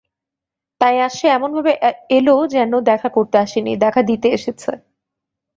[0.81, 1.71] তাই আজ সে এমনভাবে
[2.09, 4.71] এল যেন দেখা করতে আসে নি, দেখা দিতে এসেছে।